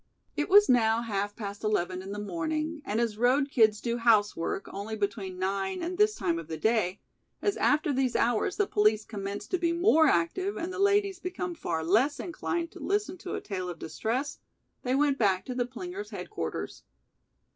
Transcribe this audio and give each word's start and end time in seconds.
It 0.35 0.49
was 0.49 0.67
now 0.67 1.03
half 1.03 1.35
past 1.35 1.63
eleven 1.63 2.01
in 2.01 2.11
the 2.11 2.17
morning, 2.17 2.81
and 2.85 2.99
as 2.99 3.19
road 3.19 3.51
kids 3.51 3.79
do 3.79 3.97
"housework" 3.97 4.67
only 4.73 4.95
between 4.95 5.37
nine 5.37 5.83
and 5.83 5.95
this 5.95 6.15
time 6.15 6.39
of 6.39 6.47
the 6.47 6.57
day, 6.57 6.99
as 7.39 7.55
after 7.55 7.93
these 7.93 8.15
hours 8.15 8.55
the 8.55 8.65
police 8.65 9.05
commence 9.05 9.45
to 9.45 9.59
be 9.59 9.73
more 9.73 10.07
active 10.07 10.57
and 10.57 10.73
the 10.73 10.79
ladies 10.79 11.19
become 11.19 11.53
far 11.53 11.83
less 11.83 12.19
inclined 12.19 12.71
to 12.71 12.79
listen 12.79 13.15
to 13.19 13.35
a 13.35 13.41
tale 13.41 13.69
of 13.69 13.77
distress, 13.77 14.39
they 14.81 14.95
went 14.95 15.19
back 15.19 15.45
to 15.45 15.53
the 15.53 15.67
plinger's 15.67 16.09
headquarters. 16.09 16.81